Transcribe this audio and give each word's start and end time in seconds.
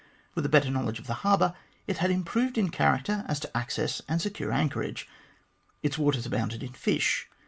With 0.33 0.43
a 0.47 0.49
better 0.49 0.71
knowledge 0.71 0.97
of 0.97 1.05
the 1.05 1.13
harbour, 1.21 1.53
it 1.85 1.99
had 1.99 2.09
improved 2.09 2.57
in 2.57 2.69
character 2.71 3.23
as 3.27 3.39
to 3.41 3.55
access 3.55 4.01
and 4.09 4.19
secure 4.19 4.51
anchorage. 4.51 5.07
Its 5.83 5.95
waters 5.99 6.25
abounded 6.25 6.63
in 6.63 6.73
fish. 6.73 7.29